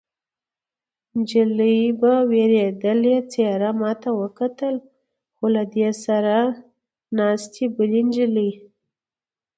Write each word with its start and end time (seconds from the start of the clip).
نجلۍ 1.15 1.79
په 1.99 2.11
وېرېدلې 2.29 3.15
څېره 3.31 3.71
ما 3.79 3.91
ته 4.01 4.09
وکتل، 4.21 4.75
خو 5.35 5.45
له 5.55 5.63
دې 5.73 5.89
سره 6.05 6.35
ناستې 7.17 7.65
بلې 7.75 8.01
نجلۍ. 8.07 8.51